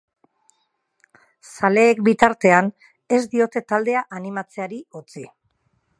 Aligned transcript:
Zaleek, 1.49 2.01
bitartean, 2.09 2.71
ez 3.19 3.23
diote 3.35 3.63
taldea 3.73 4.03
animatzeari 4.21 4.85
utzi. 5.03 5.29